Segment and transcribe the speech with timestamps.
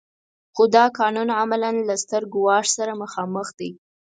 [0.55, 3.69] خو دا قانون عملاً له ستر ګواښ سره مخامخ دی.